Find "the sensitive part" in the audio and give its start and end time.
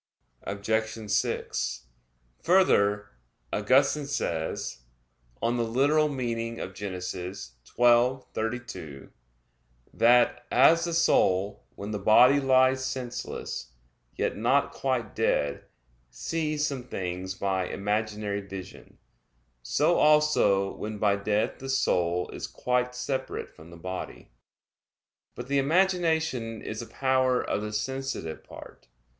27.61-28.87